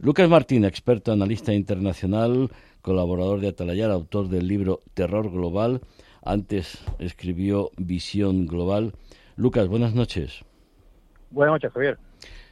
[0.00, 2.50] Lucas Martín, experto analista internacional,
[2.82, 5.80] colaborador de Atalayar, autor del libro Terror Global.
[6.22, 8.92] Antes escribió Visión Global.
[9.34, 10.44] Lucas, buenas noches.
[11.32, 11.98] Buenas noches, Javier.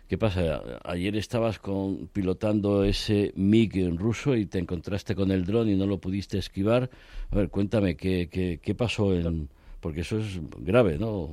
[0.09, 0.61] ¿Qué pasa?
[0.83, 5.87] Ayer estabas con, pilotando ese MiG ruso y te encontraste con el dron y no
[5.87, 6.91] lo pudiste esquivar.
[7.31, 9.49] A ver, cuéntame, ¿qué, qué, qué pasó en...?
[9.81, 11.29] Porque eso es grave, ¿no?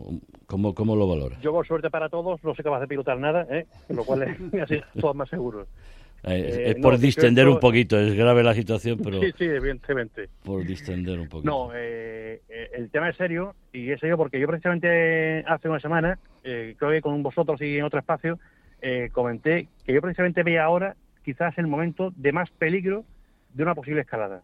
[0.45, 1.41] ¿Cómo, cómo lo valoras?
[1.41, 3.65] Yo, por suerte para todos, no soy capaz de pilotar nada, ¿eh?
[3.89, 5.65] lo cual me todo más seguro.
[6.25, 9.19] Eh, es por distender un poquito, es grave la situación, pero...
[9.19, 10.29] Sí, sí, evidentemente.
[10.43, 11.49] Por distender un poquito.
[11.49, 15.81] No, eh, eh, el tema es serio, y es serio porque yo precisamente hace una
[15.81, 18.39] semana, creo que con vosotros y en otro espacio,
[19.11, 23.03] comenté que yo precisamente veía ahora quizás el momento de más peligro
[23.53, 24.41] de una posible escalada.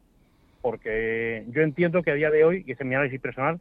[0.61, 3.59] Porque yo entiendo que a día de hoy, y este es mi análisis personal,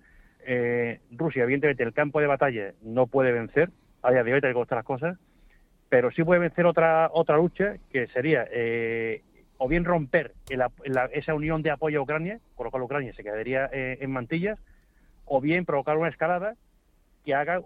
[1.12, 3.70] Rusia, evidentemente, el campo de batalla no puede vencer,
[4.02, 5.18] a día de hoy, tal que las cosas,
[5.88, 9.22] pero sí puede vencer otra otra lucha que sería eh,
[9.58, 10.34] o bien romper
[11.12, 14.58] esa unión de apoyo a Ucrania, con lo cual Ucrania se quedaría eh, en mantillas,
[15.24, 16.54] o bien provocar una escalada
[17.24, 17.60] que haga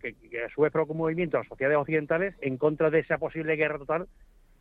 [0.00, 3.18] que, a su vez provoque un movimiento a las sociedades occidentales en contra de esa
[3.18, 4.08] posible guerra total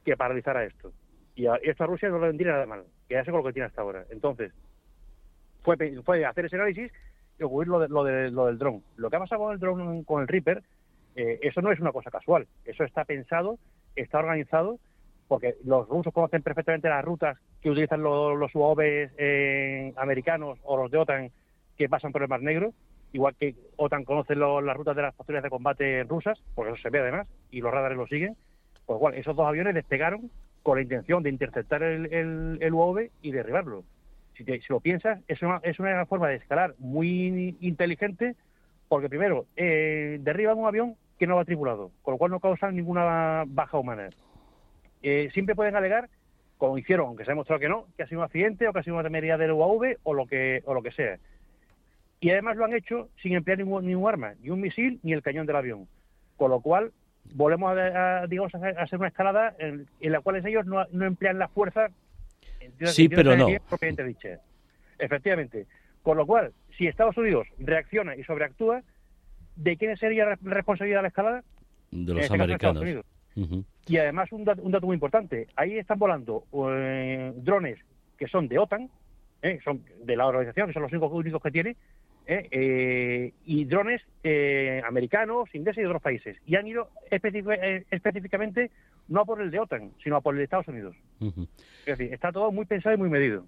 [0.03, 0.91] que paralizara esto.
[1.35, 3.67] Y, esto a Rusia no le vendría nada mal, que hace con lo que tiene
[3.67, 4.05] hasta ahora.
[4.09, 4.51] Entonces,
[5.63, 6.91] fue, fue hacer ese análisis
[7.39, 8.83] y ocurrir lo, de, lo, de, lo del dron.
[8.97, 10.61] Lo que ha pasado con el dron, con el Reaper,
[11.15, 13.57] eh, eso no es una cosa casual, eso está pensado,
[13.95, 14.79] está organizado,
[15.27, 20.91] porque los rusos conocen perfectamente las rutas que utilizan los, los eh, americanos o los
[20.91, 21.31] de OTAN
[21.77, 22.73] que pasan por el Mar Negro,
[23.11, 26.89] igual que OTAN conoce las rutas de las patrullas de combate rusas, porque eso se
[26.89, 28.35] ve además, y los radares lo siguen,
[28.85, 30.29] pues igual, esos dos aviones despegaron
[30.63, 33.83] con la intención de interceptar el, UAV y derribarlo.
[34.35, 38.35] Si, si, lo piensas, es una, es una forma de escalar muy inteligente,
[38.89, 42.75] porque primero, eh, derriban un avión que no va tripulado, con lo cual no causan
[42.75, 44.09] ninguna baja humana.
[45.01, 46.09] Eh, siempre pueden alegar,
[46.57, 48.79] como hicieron, aunque se ha demostrado que no, que ha sido un accidente o que
[48.79, 51.17] ha sido una temeridad del UAV o lo que o lo que sea.
[52.19, 55.21] Y además lo han hecho sin emplear ningún, ningún arma, ni un misil ni el
[55.21, 55.87] cañón del avión.
[56.37, 56.91] Con lo cual
[57.33, 61.47] volvemos a, digamos, a hacer una escalada en, la cual ellos no, no, emplean la
[61.47, 61.89] fuerza
[62.85, 63.47] sí, pero no.
[63.69, 64.39] propiamente dicha.
[64.97, 65.67] Efectivamente.
[66.01, 68.83] Con lo cual, si Estados Unidos reacciona y sobreactúa,
[69.55, 71.43] ¿de quién sería la responsabilidad de la escalada?
[71.91, 72.83] De los este americanos.
[73.87, 77.79] Y además un dato, muy importante, ahí están volando eh, drones
[78.17, 78.89] que son de OTAN,
[79.41, 81.75] eh, son de la organización, que son los únicos, únicos que tiene,
[82.27, 84.01] eh, y drones
[84.87, 86.37] americanos, ingleses y de otros países.
[86.47, 88.71] Y han ido específicamente
[89.07, 90.95] no a por el de OTAN, sino a por el de Estados Unidos.
[91.85, 93.45] Es decir, está todo muy pensado y muy medido.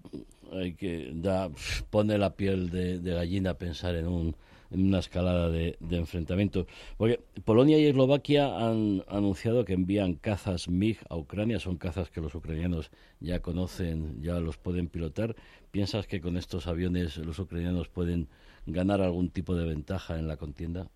[0.52, 1.48] Hay que da,
[1.90, 4.36] pone la piel de, de gallina pensar en un
[4.70, 6.66] en una escalada de, enfrentamiento.
[6.96, 12.20] Porque Polonia y Eslovaquia han anunciado que envían cazas MiG a Ucrania, son cazas que
[12.20, 12.90] los ucranianos
[13.20, 15.34] ya conocen, ya los pueden pilotar.
[15.70, 18.28] ¿Piensas que con estos aviones los ucranianos pueden
[18.66, 20.86] ganar algún tipo de ventaja en la contienda?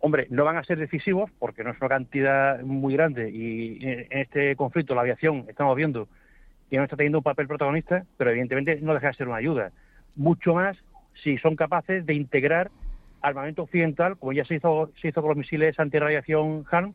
[0.00, 4.06] Hombre, no van a ser decisivos porque no es una cantidad muy grande y en
[4.10, 6.08] este conflicto la aviación estamos viendo
[6.70, 9.72] que no está teniendo un papel protagonista, pero evidentemente no deja de ser una ayuda.
[10.14, 10.76] Mucho más
[11.22, 12.70] si son capaces de integrar
[13.22, 16.94] armamento occidental, como ya se hizo, se hizo con los misiles antirradiación HARM,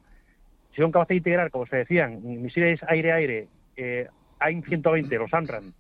[0.72, 4.08] si son capaces de integrar, como se decían, misiles aire-aire, eh,
[4.40, 5.74] AIM-120, los AMRAM,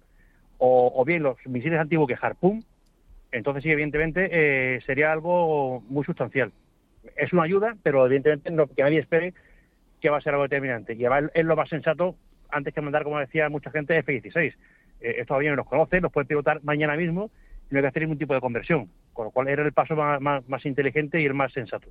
[0.58, 2.64] o, bien los misiles antiguos que Harpoon,
[3.32, 6.52] entonces sí, evidentemente, eh, sería algo muy sustancial.
[7.16, 9.34] Es una ayuda, pero evidentemente no, que nadie espere
[10.02, 10.96] que va a ser algo determinante.
[10.96, 12.16] Y además es lo más sensato,
[12.50, 14.56] antes que mandar, como decía mucha gente, F-16.
[15.02, 17.30] Eh, estos aviones los conocen, los pueden pilotar mañana mismo
[17.70, 20.48] no hay que hacer ningún tipo de conversión, con lo cual era el paso más,
[20.48, 21.90] más inteligente y el más sensato.